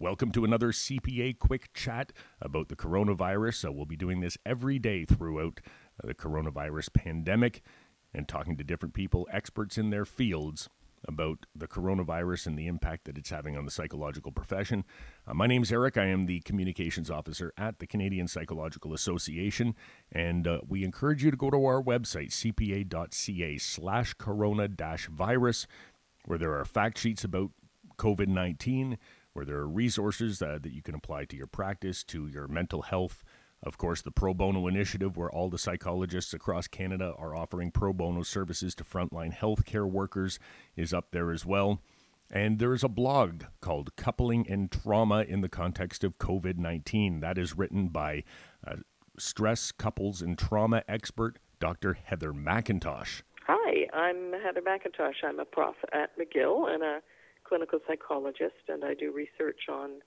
Welcome 0.00 0.32
to 0.32 0.44
another 0.44 0.72
CPA 0.72 1.38
quick 1.38 1.72
chat 1.72 2.12
about 2.42 2.68
the 2.68 2.74
coronavirus. 2.74 3.66
Uh, 3.66 3.72
we'll 3.72 3.84
be 3.84 3.96
doing 3.96 4.18
this 4.18 4.36
every 4.44 4.80
day 4.80 5.04
throughout 5.04 5.60
uh, 6.02 6.08
the 6.08 6.14
coronavirus 6.14 6.92
pandemic 6.92 7.62
and 8.12 8.26
talking 8.26 8.56
to 8.56 8.64
different 8.64 8.92
people, 8.92 9.28
experts 9.30 9.78
in 9.78 9.90
their 9.90 10.04
fields, 10.04 10.68
about 11.06 11.46
the 11.54 11.68
coronavirus 11.68 12.48
and 12.48 12.58
the 12.58 12.66
impact 12.66 13.04
that 13.04 13.16
it's 13.16 13.30
having 13.30 13.56
on 13.56 13.66
the 13.66 13.70
psychological 13.70 14.32
profession. 14.32 14.82
Uh, 15.28 15.34
my 15.34 15.46
name 15.46 15.62
is 15.62 15.70
Eric. 15.70 15.96
I 15.96 16.06
am 16.06 16.26
the 16.26 16.40
communications 16.40 17.08
officer 17.08 17.52
at 17.56 17.78
the 17.78 17.86
Canadian 17.86 18.26
Psychological 18.26 18.94
Association, 18.94 19.76
and 20.10 20.48
uh, 20.48 20.58
we 20.66 20.82
encourage 20.82 21.22
you 21.22 21.30
to 21.30 21.36
go 21.36 21.50
to 21.50 21.64
our 21.64 21.80
website, 21.80 22.30
cpa.ca 22.32 23.58
slash 23.58 24.14
corona 24.14 24.68
virus, 25.12 25.68
where 26.24 26.38
there 26.38 26.58
are 26.58 26.64
fact 26.64 26.98
sheets 26.98 27.22
about 27.22 27.52
COVID 27.96 28.26
19 28.26 28.98
where 29.34 29.44
there 29.44 29.58
are 29.58 29.68
resources 29.68 30.40
uh, 30.40 30.58
that 30.62 30.72
you 30.72 30.80
can 30.80 30.94
apply 30.94 31.24
to 31.26 31.36
your 31.36 31.46
practice, 31.46 32.02
to 32.04 32.26
your 32.26 32.48
mental 32.48 32.82
health. 32.82 33.22
Of 33.62 33.78
course, 33.78 34.00
the 34.00 34.10
Pro 34.10 34.32
Bono 34.32 34.66
Initiative, 34.68 35.16
where 35.16 35.30
all 35.30 35.50
the 35.50 35.58
psychologists 35.58 36.32
across 36.32 36.68
Canada 36.68 37.14
are 37.18 37.34
offering 37.34 37.70
pro 37.70 37.92
bono 37.92 38.22
services 38.22 38.74
to 38.76 38.84
frontline 38.84 39.34
healthcare 39.34 39.90
workers, 39.90 40.38
is 40.76 40.94
up 40.94 41.08
there 41.10 41.32
as 41.32 41.44
well. 41.44 41.80
And 42.30 42.58
there 42.58 42.74
is 42.74 42.84
a 42.84 42.88
blog 42.88 43.44
called 43.60 43.96
Coupling 43.96 44.46
and 44.48 44.70
Trauma 44.70 45.22
in 45.22 45.40
the 45.40 45.48
Context 45.48 46.04
of 46.04 46.18
COVID 46.18 46.56
19. 46.56 47.20
That 47.20 47.36
is 47.36 47.56
written 47.56 47.88
by 47.88 48.22
uh, 48.66 48.76
stress, 49.18 49.72
couples, 49.72 50.22
and 50.22 50.38
trauma 50.38 50.82
expert 50.86 51.38
Dr. 51.58 51.94
Heather 51.94 52.32
McIntosh. 52.32 53.22
Hi, 53.46 53.86
I'm 53.92 54.32
Heather 54.42 54.62
McIntosh. 54.62 55.24
I'm 55.24 55.40
a 55.40 55.44
prof 55.44 55.76
at 55.92 56.10
McGill 56.18 56.72
and 56.72 56.82
a 56.82 57.00
clinical 57.54 57.78
psychologist, 57.86 58.68
and 58.68 58.84
I 58.84 58.94
do 58.94 59.12
research 59.12 59.68
on 59.70 60.00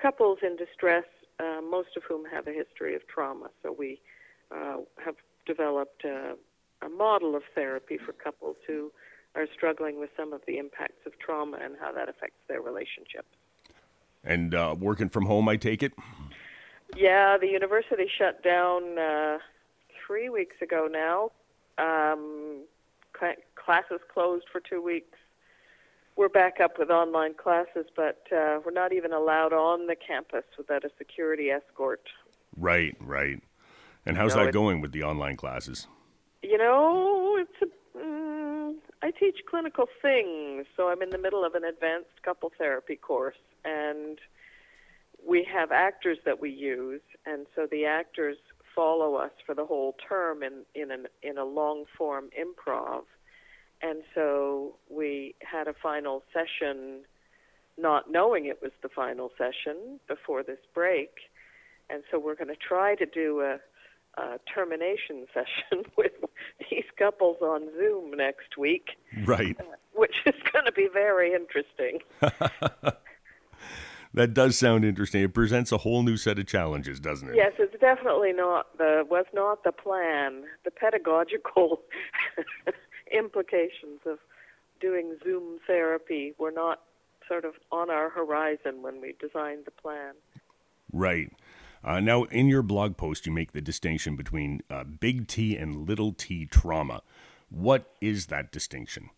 couples 0.00 0.38
in 0.42 0.54
distress, 0.54 1.04
uh, 1.40 1.60
most 1.60 1.88
of 1.96 2.04
whom 2.08 2.24
have 2.26 2.46
a 2.46 2.52
history 2.52 2.94
of 2.94 3.02
trauma. 3.08 3.48
So 3.64 3.74
we 3.76 4.00
uh, 4.54 4.76
have 5.04 5.16
developed 5.44 6.04
a, 6.04 6.36
a 6.82 6.88
model 6.88 7.34
of 7.34 7.42
therapy 7.52 7.98
for 7.98 8.12
couples 8.12 8.54
who 8.64 8.92
are 9.34 9.46
struggling 9.52 9.98
with 9.98 10.10
some 10.16 10.32
of 10.32 10.42
the 10.46 10.56
impacts 10.56 11.04
of 11.04 11.18
trauma 11.18 11.58
and 11.60 11.74
how 11.80 11.90
that 11.90 12.08
affects 12.08 12.38
their 12.48 12.60
relationship. 12.60 13.26
And 14.22 14.54
uh, 14.54 14.76
working 14.78 15.08
from 15.08 15.26
home, 15.26 15.48
I 15.48 15.56
take 15.56 15.82
it? 15.82 15.94
Yeah, 16.96 17.36
the 17.38 17.48
university 17.48 18.08
shut 18.16 18.44
down 18.44 19.00
uh, 19.00 19.38
three 20.06 20.28
weeks 20.28 20.56
ago 20.62 20.88
now. 20.88 21.32
Um, 21.76 22.62
classes 23.56 23.98
closed 24.12 24.44
for 24.52 24.60
two 24.60 24.80
weeks 24.80 25.18
we're 26.16 26.28
back 26.28 26.60
up 26.60 26.78
with 26.78 26.90
online 26.90 27.34
classes, 27.34 27.86
but 27.96 28.22
uh, 28.32 28.60
we're 28.64 28.72
not 28.72 28.92
even 28.92 29.12
allowed 29.12 29.52
on 29.52 29.86
the 29.86 29.96
campus 29.96 30.44
without 30.56 30.84
a 30.84 30.90
security 30.96 31.50
escort. 31.50 32.08
Right, 32.56 32.96
right. 33.00 33.42
And 34.06 34.16
how's 34.16 34.34
that 34.34 34.52
going 34.52 34.80
with 34.80 34.92
the 34.92 35.02
online 35.02 35.36
classes? 35.36 35.86
You 36.42 36.58
know, 36.58 37.38
it's 37.38 37.72
a, 37.72 37.98
mm, 37.98 38.74
I 39.02 39.10
teach 39.10 39.38
clinical 39.48 39.86
things, 40.02 40.66
so 40.76 40.88
I'm 40.88 41.02
in 41.02 41.10
the 41.10 41.18
middle 41.18 41.44
of 41.44 41.54
an 41.54 41.64
advanced 41.64 42.22
couple 42.22 42.52
therapy 42.56 42.96
course, 42.96 43.38
and 43.64 44.18
we 45.26 45.46
have 45.52 45.72
actors 45.72 46.18
that 46.26 46.40
we 46.40 46.50
use, 46.50 47.00
and 47.24 47.46
so 47.56 47.66
the 47.68 47.86
actors 47.86 48.36
follow 48.74 49.14
us 49.14 49.30
for 49.46 49.54
the 49.54 49.64
whole 49.64 49.96
term 50.06 50.42
in 50.42 50.64
in 50.74 50.90
an 50.90 51.06
in 51.22 51.38
a 51.38 51.44
long 51.44 51.84
form 51.96 52.28
improv 52.36 53.04
and 53.84 54.02
so 54.14 54.76
we 54.88 55.23
had 55.64 55.74
a 55.74 55.78
final 55.78 56.22
session, 56.32 57.00
not 57.78 58.10
knowing 58.10 58.46
it 58.46 58.60
was 58.62 58.72
the 58.82 58.88
final 58.88 59.30
session 59.38 60.00
before 60.08 60.42
this 60.42 60.58
break. 60.74 61.10
And 61.90 62.02
so 62.10 62.18
we're 62.18 62.34
going 62.34 62.48
to 62.48 62.56
try 62.56 62.94
to 62.96 63.06
do 63.06 63.40
a, 63.40 63.58
a 64.20 64.38
termination 64.52 65.26
session 65.34 65.84
with 65.96 66.12
these 66.70 66.84
couples 66.98 67.38
on 67.40 67.68
Zoom 67.76 68.16
next 68.16 68.56
week. 68.58 68.90
Right. 69.24 69.56
Uh, 69.58 69.64
which 69.94 70.16
is 70.26 70.34
going 70.52 70.64
to 70.66 70.72
be 70.72 70.88
very 70.92 71.32
interesting. 71.32 72.00
that 74.14 74.34
does 74.34 74.58
sound 74.58 74.84
interesting. 74.84 75.22
It 75.22 75.34
presents 75.34 75.72
a 75.72 75.78
whole 75.78 76.02
new 76.02 76.16
set 76.16 76.38
of 76.38 76.46
challenges, 76.46 77.00
doesn't 77.00 77.28
it? 77.30 77.36
Yes, 77.36 77.52
it's 77.58 77.78
definitely 77.80 78.32
not 78.32 78.76
the 78.76 79.04
was 79.08 79.26
not 79.32 79.62
the 79.62 79.72
plan. 79.72 80.44
The 80.64 80.70
pedagogical 80.72 81.80
implications 83.12 84.00
of 84.04 84.18
doing 84.84 85.16
Zoom 85.24 85.58
therapy 85.66 86.34
were 86.38 86.50
not 86.50 86.82
sort 87.26 87.46
of 87.46 87.54
on 87.72 87.88
our 87.88 88.10
horizon 88.10 88.82
when 88.82 89.00
we 89.00 89.14
designed 89.18 89.64
the 89.64 89.70
plan. 89.70 90.12
Right. 90.92 91.32
Uh, 91.82 92.00
now, 92.00 92.24
in 92.24 92.48
your 92.48 92.60
blog 92.60 92.98
post, 92.98 93.24
you 93.24 93.32
make 93.32 93.52
the 93.52 93.62
distinction 93.62 94.14
between 94.14 94.60
uh, 94.68 94.84
big 94.84 95.26
T 95.26 95.56
and 95.56 95.88
little 95.88 96.12
t 96.12 96.44
trauma. 96.44 97.00
What 97.48 97.94
is 98.02 98.26
that 98.26 98.52
distinction? 98.52 99.08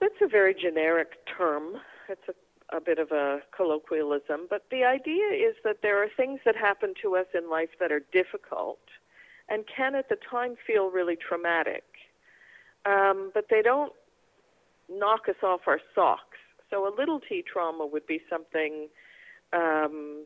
That's 0.00 0.20
a 0.22 0.28
very 0.28 0.54
generic 0.54 1.26
term. 1.36 1.78
It's 2.08 2.28
a, 2.28 2.76
a 2.76 2.80
bit 2.80 3.00
of 3.00 3.10
a 3.10 3.40
colloquialism, 3.56 4.46
but 4.48 4.66
the 4.70 4.84
idea 4.84 5.26
is 5.48 5.56
that 5.64 5.78
there 5.82 6.00
are 6.02 6.08
things 6.16 6.38
that 6.44 6.54
happen 6.54 6.94
to 7.02 7.16
us 7.16 7.26
in 7.34 7.50
life 7.50 7.70
that 7.80 7.90
are 7.90 8.02
difficult 8.12 8.78
and 9.48 9.64
can 9.66 9.96
at 9.96 10.08
the 10.08 10.18
time 10.30 10.54
feel 10.66 10.90
really 10.90 11.16
traumatic 11.16 11.84
um, 12.86 13.30
but 13.32 13.46
they 13.50 13.62
don't 13.62 13.92
knock 14.88 15.28
us 15.28 15.42
off 15.42 15.62
our 15.66 15.80
socks. 15.94 16.38
So 16.70 16.88
a 16.88 16.92
little 16.96 17.20
t 17.20 17.42
trauma 17.42 17.86
would 17.86 18.06
be 18.06 18.20
something, 18.28 18.88
um, 19.52 20.24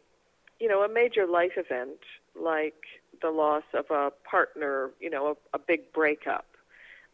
you 0.60 0.68
know, 0.68 0.82
a 0.82 0.88
major 0.88 1.26
life 1.26 1.52
event 1.56 1.98
like 2.40 2.82
the 3.20 3.30
loss 3.30 3.64
of 3.74 3.86
a 3.90 4.10
partner, 4.28 4.90
you 5.00 5.10
know, 5.10 5.36
a, 5.52 5.56
a 5.56 5.58
big 5.58 5.92
breakup. 5.92 6.46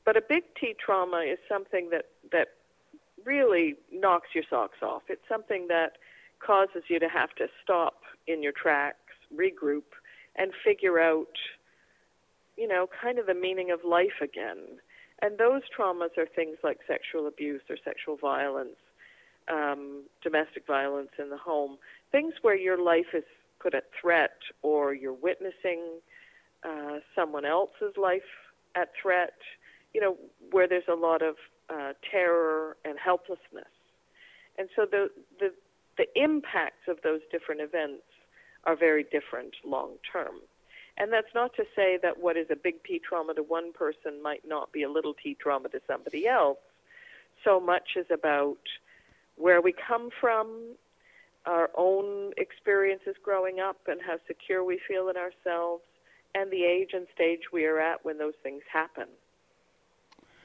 But 0.05 0.17
a 0.17 0.21
big 0.21 0.45
T 0.61 0.75
trauma 0.79 1.19
is 1.27 1.39
something 1.49 1.89
that 1.91 2.07
that 2.31 2.49
really 3.25 3.77
knocks 3.91 4.29
your 4.35 4.45
socks 4.49 4.79
off. 4.83 5.03
It's 5.09 5.27
something 5.29 5.69
that 5.69 5.93
causes 6.45 6.83
you 6.89 6.99
to 6.99 7.09
have 7.09 7.35
to 7.37 7.47
stop 7.63 8.03
in 8.27 8.43
your 8.43 8.53
tracks, 8.53 9.15
regroup, 9.35 9.97
and 10.37 10.53
figure 10.65 10.99
out, 10.99 11.37
you 12.57 12.69
know, 12.69 12.87
kind 13.01 13.19
of 13.19 13.27
the 13.27 13.35
meaning 13.35 13.71
of 13.71 13.81
life 13.83 14.21
again. 14.21 14.59
And 15.25 15.39
those 15.39 15.63
traumas 15.75 16.19
are 16.19 16.27
things 16.37 16.59
like 16.63 16.81
sexual 16.87 17.27
abuse 17.27 17.63
or 17.71 17.79
sexual 17.83 18.19
violence, 18.19 18.77
um, 19.51 20.03
domestic 20.23 20.67
violence 20.67 21.09
in 21.19 21.31
the 21.31 21.39
home, 21.39 21.79
things 22.13 22.35
where 22.43 22.55
your 22.55 22.77
life 22.77 23.15
is 23.15 23.25
put 23.59 23.75
at 23.75 23.85
threat 23.99 24.37
or 24.61 24.93
you're 24.93 25.15
witnessing 25.15 25.81
uh, 26.63 26.99
someone 27.15 27.47
else's 27.47 27.97
life 27.97 28.21
at 28.75 28.91
threat, 29.01 29.33
you 29.95 30.01
know, 30.03 30.19
where 30.51 30.69
there's 30.69 30.91
a 30.93 30.95
lot 30.95 31.23
of 31.23 31.37
uh, 31.71 31.95
terror 32.11 32.77
and 32.85 32.99
helplessness. 33.03 33.73
And 34.59 34.69
so 34.77 34.85
the, 34.85 35.09
the, 35.41 35.55
the 35.97 36.23
impacts 36.23 36.87
of 36.87 36.99
those 37.03 37.21
different 37.33 37.63
events 37.63 38.03
are 38.65 38.77
very 38.77 39.05
different 39.05 39.55
long 39.65 39.93
term. 40.13 40.35
And 40.97 41.13
that's 41.13 41.35
not 41.35 41.55
to 41.57 41.65
say 41.75 41.99
that 42.03 42.21
what 42.21 42.37
is 42.37 42.47
a 42.51 42.57
big 42.57 42.83
T 42.85 43.01
trauma 43.01 43.35
to 43.35 43.43
one 43.43 43.73
person 43.73 44.23
might 44.23 44.47
not 44.47 44.73
be 44.73 44.85
a 44.85 44.91
little 44.91 45.15
t 45.15 45.37
trauma 45.41 45.69
to 45.71 45.81
somebody 45.87 46.27
else. 46.27 46.59
So 47.45 47.59
much 47.59 47.97
is 47.97 48.07
about 48.13 48.59
where 49.37 49.61
we 49.61 49.73
come 49.73 50.11
from, 50.21 50.77
our 51.47 51.71
own 51.77 52.33
experiences 52.37 53.17
growing 53.23 53.59
up, 53.59 53.77
and 53.89 54.01
how 54.01 54.19
secure 54.27 54.63
we 54.63 54.81
feel 54.87 55.09
in 55.09 55.17
ourselves, 55.17 55.83
and 56.35 56.51
the 56.51 56.65
age 56.65 56.91
and 56.93 57.07
stage 57.15 57.53
we 57.53 57.65
are 57.65 57.81
at 57.81 58.05
when 58.05 58.19
those 58.19 58.35
things 58.43 58.63
happen. 58.73 59.07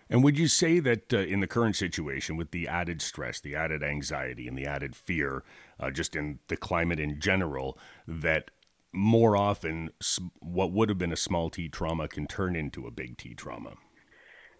And 0.09 0.23
would 0.23 0.39
you 0.39 0.47
say 0.47 0.79
that 0.79 1.13
uh, 1.13 1.19
in 1.19 1.39
the 1.39 1.47
current 1.47 1.75
situation, 1.75 2.35
with 2.35 2.49
the 2.49 2.67
added 2.67 3.01
stress, 3.01 3.39
the 3.39 3.55
added 3.55 3.83
anxiety, 3.83 4.47
and 4.47 4.57
the 4.57 4.65
added 4.65 4.95
fear, 4.95 5.43
uh, 5.79 5.91
just 5.91 6.15
in 6.15 6.39
the 6.47 6.57
climate 6.57 6.99
in 6.99 7.19
general, 7.19 7.77
that 8.07 8.49
more 8.91 9.37
often 9.37 9.91
what 10.39 10.71
would 10.71 10.89
have 10.89 10.97
been 10.97 11.13
a 11.13 11.17
small 11.17 11.49
t 11.49 11.69
trauma 11.69 12.07
can 12.07 12.27
turn 12.27 12.55
into 12.55 12.87
a 12.87 12.91
big 12.91 13.17
T 13.17 13.33
trauma? 13.33 13.73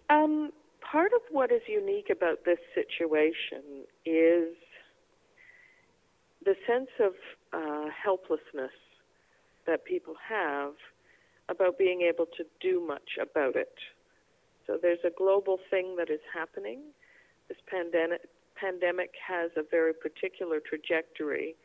Um, 0.08 0.50
part 0.80 1.12
of 1.12 1.20
what 1.30 1.52
is 1.52 1.62
unique 1.68 2.10
about 2.10 2.44
this 2.44 2.58
situation 2.74 3.84
is 4.04 4.54
the 6.44 6.54
sense 6.66 6.90
of 7.00 7.12
uh, 7.52 7.90
helplessness 7.90 8.72
that 9.66 9.84
people 9.84 10.14
have 10.28 10.72
about 11.48 11.78
being 11.78 12.02
able 12.02 12.26
to 12.36 12.44
do 12.60 12.84
much 12.84 13.18
about 13.20 13.56
it. 13.56 13.74
So 14.66 14.78
there's 14.80 15.04
a 15.04 15.10
global 15.10 15.58
thing 15.70 15.96
that 15.98 16.10
is 16.10 16.20
happening. 16.32 16.80
This 17.48 17.58
pandemic, 17.66 18.22
pandemic 18.54 19.10
has 19.26 19.50
a 19.56 19.62
very 19.68 19.92
particular 19.92 20.60
trajectory 20.60 21.56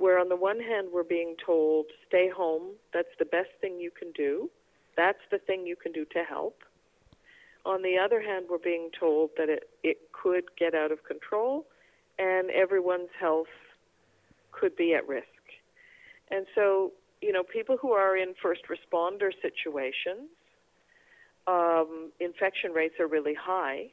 where 0.00 0.18
on 0.18 0.28
the 0.28 0.36
one 0.36 0.58
hand 0.60 0.88
we're 0.92 1.04
being 1.04 1.36
told 1.44 1.86
stay 2.08 2.28
home 2.28 2.72
that's 2.92 3.14
the 3.18 3.24
best 3.24 3.50
thing 3.60 3.78
you 3.78 3.90
can 3.90 4.10
do 4.12 4.50
that's 4.96 5.24
the 5.30 5.38
thing 5.38 5.66
you 5.66 5.76
can 5.76 5.92
do 5.92 6.04
to 6.06 6.22
help 6.24 6.62
on 7.64 7.82
the 7.82 7.96
other 7.98 8.20
hand 8.20 8.46
we're 8.48 8.58
being 8.58 8.90
told 8.98 9.30
that 9.36 9.48
it, 9.48 9.68
it 9.82 9.98
could 10.12 10.44
get 10.58 10.74
out 10.74 10.90
of 10.90 11.04
control 11.04 11.66
and 12.18 12.50
everyone's 12.50 13.08
health 13.18 13.46
could 14.52 14.76
be 14.76 14.94
at 14.94 15.06
risk. 15.08 15.26
And 16.30 16.46
so, 16.54 16.92
you 17.22 17.32
know, 17.32 17.42
people 17.42 17.76
who 17.80 17.92
are 17.92 18.16
in 18.16 18.34
first 18.40 18.62
responder 18.68 19.30
situations, 19.42 20.28
um, 21.46 22.12
infection 22.20 22.72
rates 22.72 22.94
are 23.00 23.06
really 23.06 23.34
high, 23.34 23.88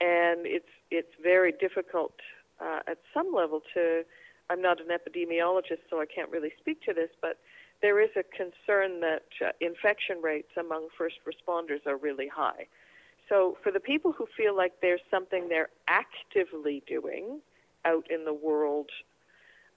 and 0.00 0.46
it's 0.46 0.68
it's 0.90 1.10
very 1.22 1.52
difficult 1.52 2.14
uh, 2.60 2.80
at 2.86 2.98
some 3.12 3.32
level 3.34 3.60
to. 3.74 4.02
I'm 4.50 4.60
not 4.60 4.78
an 4.80 4.88
epidemiologist, 4.88 5.78
so 5.88 6.00
I 6.00 6.06
can't 6.06 6.30
really 6.30 6.52
speak 6.60 6.82
to 6.82 6.92
this, 6.92 7.08
but 7.22 7.38
there 7.82 8.00
is 8.00 8.10
a 8.16 8.24
concern 8.24 9.00
that 9.00 9.22
uh, 9.42 9.50
infection 9.60 10.20
rates 10.20 10.50
among 10.58 10.88
first 10.98 11.16
responders 11.24 11.86
are 11.86 11.96
really 11.96 12.28
high. 12.28 12.66
So, 13.28 13.56
for 13.62 13.70
the 13.70 13.80
people 13.80 14.12
who 14.12 14.26
feel 14.36 14.56
like 14.56 14.72
there's 14.82 15.00
something 15.08 15.48
they're 15.48 15.68
actively 15.86 16.82
doing 16.86 17.40
out 17.84 18.10
in 18.10 18.24
the 18.24 18.34
world 18.34 18.90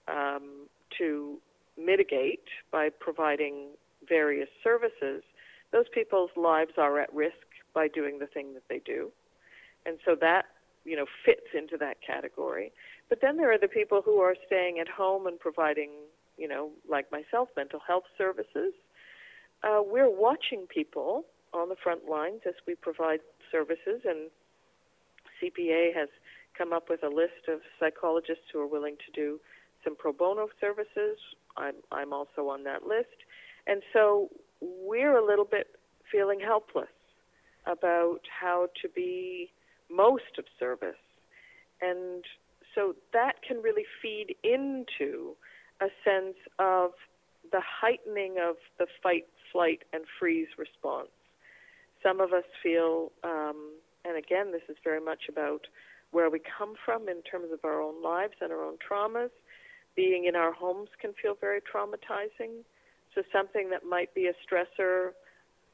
um, 0.08 0.66
to 0.98 1.38
mitigate 1.78 2.48
by 2.72 2.90
providing 2.90 3.68
various 4.08 4.48
services, 4.62 5.22
those 5.72 5.86
people's 5.92 6.30
lives 6.36 6.72
are 6.76 6.98
at 6.98 7.14
risk 7.14 7.46
by 7.74 7.88
doing 7.88 8.18
the 8.18 8.26
thing 8.26 8.54
that 8.54 8.64
they 8.68 8.80
do. 8.84 9.10
And 9.86 9.98
so 10.04 10.16
that, 10.20 10.46
you 10.84 10.96
know, 10.96 11.06
fits 11.24 11.46
into 11.56 11.76
that 11.78 11.96
category. 12.06 12.72
But 13.08 13.20
then 13.20 13.36
there 13.36 13.52
are 13.52 13.58
the 13.58 13.68
people 13.68 14.02
who 14.04 14.20
are 14.20 14.34
staying 14.46 14.78
at 14.78 14.88
home 14.88 15.26
and 15.26 15.38
providing, 15.38 15.90
you 16.36 16.48
know, 16.48 16.70
like 16.88 17.10
myself, 17.10 17.48
mental 17.56 17.80
health 17.86 18.04
services. 18.16 18.72
Uh, 19.62 19.80
we're 19.84 20.10
watching 20.10 20.66
people 20.66 21.24
on 21.52 21.68
the 21.68 21.76
front 21.82 22.08
lines 22.08 22.42
as 22.46 22.54
we 22.66 22.74
provide 22.74 23.20
services, 23.50 24.02
and 24.04 24.30
CPA 25.40 25.94
has 25.94 26.08
come 26.56 26.72
up 26.72 26.88
with 26.88 27.02
a 27.02 27.08
list 27.08 27.48
of 27.48 27.60
psychologists 27.80 28.44
who 28.52 28.60
are 28.60 28.66
willing 28.66 28.96
to 29.06 29.12
do 29.12 29.40
some 29.82 29.96
pro 29.96 30.12
bono 30.12 30.48
services. 30.60 31.18
I'm, 31.56 31.74
I'm 31.92 32.12
also 32.12 32.48
on 32.48 32.64
that 32.64 32.86
list. 32.86 33.24
And 33.66 33.82
so 33.92 34.28
we're 34.60 35.16
a 35.16 35.24
little 35.24 35.44
bit 35.44 35.68
feeling 36.10 36.40
helpless 36.40 36.88
about 37.66 38.20
how 38.40 38.68
to 38.82 38.88
be 38.88 39.50
most 39.94 40.38
of 40.38 40.44
service. 40.58 40.96
And 41.80 42.24
so 42.74 42.94
that 43.12 43.42
can 43.46 43.62
really 43.62 43.84
feed 44.02 44.34
into 44.42 45.36
a 45.80 45.86
sense 46.04 46.36
of 46.58 46.92
the 47.52 47.60
heightening 47.62 48.36
of 48.38 48.56
the 48.78 48.86
fight, 49.02 49.26
flight, 49.52 49.82
and 49.92 50.04
freeze 50.18 50.48
response. 50.58 51.08
Some 52.02 52.20
of 52.20 52.32
us 52.32 52.44
feel, 52.62 53.12
um, 53.22 53.72
and 54.04 54.16
again, 54.16 54.52
this 54.52 54.62
is 54.68 54.76
very 54.82 55.00
much 55.00 55.24
about 55.28 55.66
where 56.10 56.30
we 56.30 56.40
come 56.58 56.74
from 56.84 57.08
in 57.08 57.22
terms 57.22 57.52
of 57.52 57.60
our 57.64 57.80
own 57.80 58.02
lives 58.02 58.34
and 58.40 58.52
our 58.52 58.62
own 58.62 58.76
traumas. 58.78 59.30
Being 59.96 60.26
in 60.26 60.36
our 60.36 60.52
homes 60.52 60.88
can 61.00 61.12
feel 61.20 61.34
very 61.40 61.60
traumatizing. 61.60 62.64
So, 63.14 63.22
something 63.32 63.70
that 63.70 63.84
might 63.84 64.12
be 64.14 64.26
a 64.26 64.32
stressor, 64.44 65.10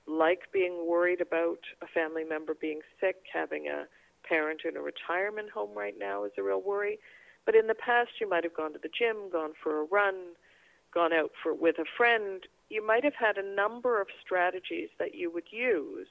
like 0.06 0.52
being 0.52 0.86
worried 0.86 1.20
about 1.20 1.60
a 1.82 1.86
family 1.86 2.24
member 2.24 2.54
being 2.54 2.80
sick, 3.00 3.16
having 3.32 3.68
a 3.68 3.86
parent 4.30 4.60
in 4.64 4.76
a 4.76 4.80
retirement 4.80 5.50
home 5.50 5.76
right 5.76 5.98
now 5.98 6.24
is 6.24 6.32
a 6.38 6.42
real 6.42 6.62
worry. 6.62 6.98
But 7.44 7.56
in 7.56 7.66
the 7.66 7.74
past, 7.74 8.10
you 8.20 8.28
might 8.28 8.44
have 8.44 8.54
gone 8.54 8.72
to 8.74 8.78
the 8.78 8.88
gym, 8.96 9.30
gone 9.32 9.52
for 9.60 9.80
a 9.80 9.84
run, 9.84 10.14
gone 10.94 11.12
out 11.12 11.32
for 11.42 11.52
with 11.52 11.78
a 11.78 11.84
friend. 11.96 12.46
You 12.68 12.86
might 12.86 13.02
have 13.02 13.18
had 13.18 13.36
a 13.36 13.54
number 13.54 14.00
of 14.00 14.06
strategies 14.24 14.88
that 14.98 15.14
you 15.14 15.32
would 15.32 15.50
use 15.50 16.06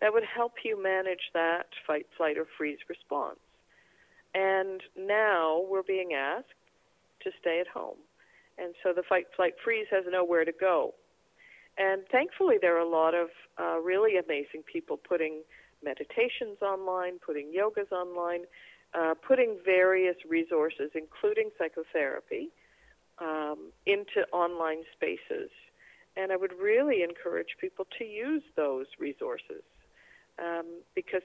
that 0.00 0.12
would 0.12 0.24
help 0.24 0.52
you 0.64 0.80
manage 0.80 1.30
that 1.32 1.68
fight, 1.86 2.06
flight, 2.16 2.36
or 2.36 2.46
freeze 2.58 2.78
response. 2.88 3.38
And 4.34 4.82
now 4.98 5.64
we're 5.68 5.82
being 5.82 6.12
asked 6.12 6.52
to 7.22 7.30
stay 7.40 7.58
at 7.60 7.66
home. 7.66 7.96
And 8.58 8.74
so 8.82 8.92
the 8.92 9.02
fight, 9.02 9.26
flight, 9.34 9.54
freeze 9.64 9.86
has 9.90 10.04
nowhere 10.10 10.44
to 10.44 10.52
go. 10.52 10.94
And 11.78 12.02
thankfully, 12.10 12.56
there 12.60 12.76
are 12.76 12.80
a 12.80 12.88
lot 12.88 13.14
of 13.14 13.28
uh, 13.58 13.78
really 13.80 14.18
amazing 14.18 14.62
people 14.70 14.96
putting 14.98 15.42
meditations 15.86 16.58
online, 16.60 17.18
putting 17.24 17.52
yogas 17.60 17.90
online, 17.92 18.42
uh, 18.98 19.14
putting 19.26 19.56
various 19.64 20.16
resources, 20.28 20.90
including 20.94 21.50
psychotherapy, 21.58 22.50
um, 23.18 23.70
into 23.86 24.26
online 24.32 24.82
spaces. 24.94 25.50
And 26.16 26.32
I 26.32 26.36
would 26.36 26.54
really 26.60 27.02
encourage 27.02 27.56
people 27.60 27.86
to 27.98 28.04
use 28.04 28.42
those 28.56 28.86
resources 28.98 29.62
um, 30.38 30.66
because 30.94 31.22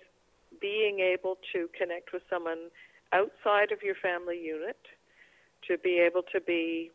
being 0.62 1.00
able 1.00 1.38
to 1.54 1.70
connect 1.78 2.14
with 2.14 2.24
someone 2.30 2.70
outside 3.14 3.72
of 3.72 3.82
your 3.82 3.96
family 3.96 4.40
unit, 4.40 4.78
to 5.68 5.78
be 5.78 6.00
able 6.00 6.24
to 6.34 6.42
be 6.42 6.92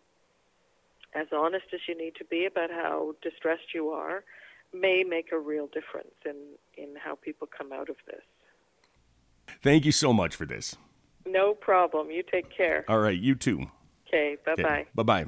as 1.15 1.27
honest 1.33 1.67
as 1.73 1.81
you 1.89 1.97
need 1.97 2.15
to 2.17 2.25
be 2.25 2.47
about 2.47 2.71
how 2.71 3.15
distressed 3.23 3.73
you 3.75 3.89
are, 3.89 4.25
may 4.81 5.05
make 5.05 5.33
a 5.33 5.39
real 5.39 5.67
difference 5.67 6.15
in, 6.25 6.37
in 6.77 6.95
how 7.03 7.15
people 7.15 7.49
come 7.57 7.73
out 7.73 7.89
of 7.89 7.97
this. 8.07 8.23
Thank 9.63 9.85
you 9.85 9.93
so 9.93 10.13
much 10.13 10.35
for 10.35 10.47
this. 10.47 10.77
No 11.27 11.55
problem. 11.55 12.11
You 12.11 12.23
take 12.23 12.55
care. 12.57 12.85
All 12.89 13.01
right, 13.01 13.19
you 13.19 13.35
too. 13.35 13.67
Okay, 14.07 14.37
bye 14.45 14.55
bye. 14.63 14.87
Bye 14.95 15.03
bye. 15.03 15.27